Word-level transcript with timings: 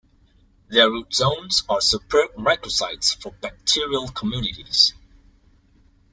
Their 0.69 0.89
root 0.89 1.13
zones 1.13 1.61
are 1.69 1.79
superb 1.79 2.35
micro-sites 2.35 3.13
for 3.13 3.33
bacterial 3.33 4.07
communities. 4.07 4.95